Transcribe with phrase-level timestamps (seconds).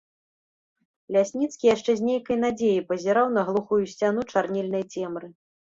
[1.17, 5.27] Лясніцкі яшчэ з нейкай надзеяй пазіраў на глухую сцяну чарнільнай цемры.